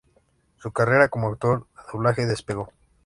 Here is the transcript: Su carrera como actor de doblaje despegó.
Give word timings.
Su 0.57 0.71
carrera 0.71 1.09
como 1.09 1.27
actor 1.27 1.67
de 1.75 1.81
doblaje 1.93 2.25
despegó. 2.25 2.71